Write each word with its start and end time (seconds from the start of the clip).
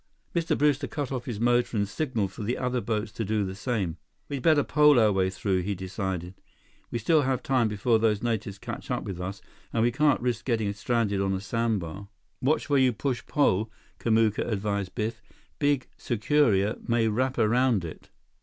Mr. 0.35 0.57
Brewster 0.57 0.87
cut 0.87 1.11
off 1.11 1.25
his 1.25 1.39
motor 1.39 1.77
and 1.77 1.87
signaled 1.87 2.31
for 2.31 2.41
the 2.41 2.57
other 2.57 2.81
boats 2.81 3.11
to 3.11 3.23
do 3.23 3.45
the 3.45 3.53
same. 3.53 3.97
"We'd 4.29 4.41
better 4.41 4.63
pole 4.63 4.99
our 4.99 5.11
way 5.11 5.29
through," 5.29 5.61
he 5.61 5.75
decided. 5.75 6.33
"We 6.89 6.97
still 6.97 7.21
have 7.21 7.43
time 7.43 7.67
before 7.67 7.99
those 7.99 8.23
natives 8.23 8.57
catch 8.57 8.89
up 8.89 9.03
with 9.03 9.21
us, 9.21 9.43
and 9.71 9.83
we 9.83 9.91
can't 9.91 10.19
risk 10.19 10.45
getting 10.45 10.73
stranded 10.73 11.21
on 11.21 11.33
a 11.33 11.39
sandbar." 11.39 12.07
"Watch 12.41 12.67
where 12.67 12.79
you 12.79 12.93
push 12.93 13.23
pole," 13.27 13.69
Kamuka 13.99 14.43
advised 14.47 14.95
Biff. 14.95 15.21
"Big 15.59 15.87
sucuria 15.99 16.79
may 16.89 17.07
wrap 17.07 17.37
around 17.37 17.85
it." 17.85 18.09